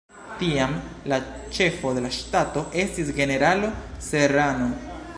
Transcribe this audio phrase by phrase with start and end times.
[0.37, 0.71] Tiam,
[1.13, 1.19] la
[1.57, 3.71] ĉefo de la ŝtato estis generalo
[4.11, 4.73] Serrano.